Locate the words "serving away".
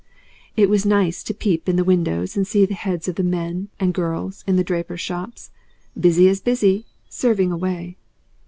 7.07-7.97